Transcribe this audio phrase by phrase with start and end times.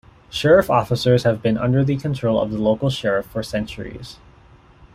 [0.31, 4.17] Sheriff officers have been under the control of the local Sheriff for centuries.